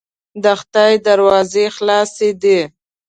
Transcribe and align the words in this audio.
د 0.43 0.45
خدای 0.59 0.93
دروازې 1.07 1.65
خلاصې 1.75 2.29
دي. 2.41 2.59